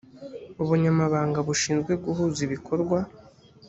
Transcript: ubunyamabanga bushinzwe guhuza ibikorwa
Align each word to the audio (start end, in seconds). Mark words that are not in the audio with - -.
ubunyamabanga 0.61 1.39
bushinzwe 1.47 1.91
guhuza 2.03 2.39
ibikorwa 2.47 2.97